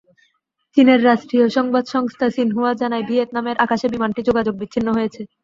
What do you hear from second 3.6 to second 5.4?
আকাশে বিমানটি যোগাযোগ বিচ্ছিন্ন হয়েছে।